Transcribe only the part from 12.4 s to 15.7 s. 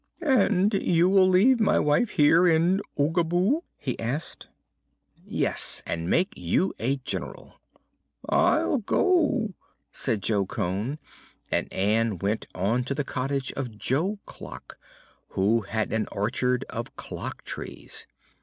on to the cottage of Jo Clock, who